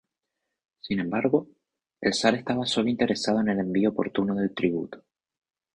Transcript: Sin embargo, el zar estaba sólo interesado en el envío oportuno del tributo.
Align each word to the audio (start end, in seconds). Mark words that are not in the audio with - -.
Sin 0.79 0.99
embargo, 0.99 1.47
el 2.01 2.15
zar 2.15 2.33
estaba 2.33 2.65
sólo 2.65 2.89
interesado 2.89 3.39
en 3.41 3.49
el 3.49 3.59
envío 3.59 3.89
oportuno 3.91 4.33
del 4.33 4.51
tributo. 4.51 5.03